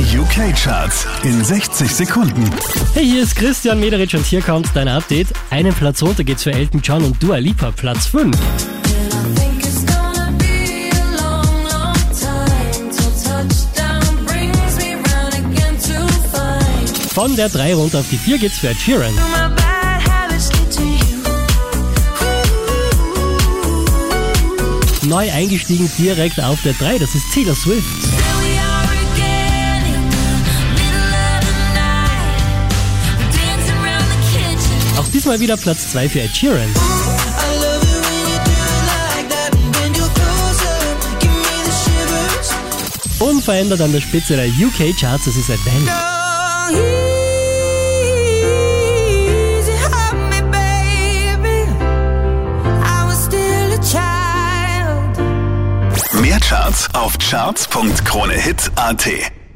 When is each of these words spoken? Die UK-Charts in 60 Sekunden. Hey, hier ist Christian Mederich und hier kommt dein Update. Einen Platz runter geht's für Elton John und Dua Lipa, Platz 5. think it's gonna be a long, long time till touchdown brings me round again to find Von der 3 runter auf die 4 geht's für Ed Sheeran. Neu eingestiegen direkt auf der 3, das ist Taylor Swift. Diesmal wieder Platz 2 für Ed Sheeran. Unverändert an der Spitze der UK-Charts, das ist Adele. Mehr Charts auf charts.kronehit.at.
Die 0.00 0.16
UK-Charts 0.16 1.06
in 1.24 1.44
60 1.44 1.94
Sekunden. 1.94 2.42
Hey, 2.94 3.04
hier 3.04 3.22
ist 3.22 3.36
Christian 3.36 3.78
Mederich 3.80 4.16
und 4.16 4.24
hier 4.24 4.40
kommt 4.40 4.70
dein 4.72 4.88
Update. 4.88 5.26
Einen 5.50 5.74
Platz 5.74 6.02
runter 6.02 6.24
geht's 6.24 6.42
für 6.42 6.52
Elton 6.52 6.80
John 6.82 7.04
und 7.04 7.22
Dua 7.22 7.36
Lipa, 7.36 7.70
Platz 7.70 8.06
5. 8.06 8.34
think 9.34 9.62
it's 9.62 9.84
gonna 9.84 10.32
be 10.38 10.88
a 10.90 11.04
long, 11.20 11.64
long 11.64 11.94
time 12.18 12.90
till 12.90 13.12
touchdown 13.22 14.24
brings 14.24 14.76
me 14.78 14.94
round 14.94 15.34
again 15.34 15.76
to 15.76 16.08
find 16.32 17.12
Von 17.12 17.36
der 17.36 17.50
3 17.50 17.74
runter 17.74 17.98
auf 17.98 18.08
die 18.10 18.16
4 18.16 18.38
geht's 18.38 18.56
für 18.56 18.68
Ed 18.68 18.78
Sheeran. 18.78 19.12
Neu 25.02 25.30
eingestiegen 25.30 25.90
direkt 25.98 26.40
auf 26.40 26.62
der 26.62 26.72
3, 26.72 26.98
das 26.98 27.14
ist 27.14 27.24
Taylor 27.34 27.54
Swift. 27.54 28.39
Diesmal 35.20 35.38
wieder 35.38 35.58
Platz 35.58 35.90
2 35.90 36.08
für 36.08 36.20
Ed 36.20 36.34
Sheeran. 36.34 36.72
Unverändert 43.18 43.82
an 43.82 43.92
der 43.92 44.00
Spitze 44.00 44.36
der 44.36 44.46
UK-Charts, 44.46 45.26
das 45.26 45.36
ist 45.36 45.50
Adele. 45.50 45.92
Mehr 56.22 56.40
Charts 56.40 56.88
auf 56.94 57.18
charts.kronehit.at. 57.18 59.39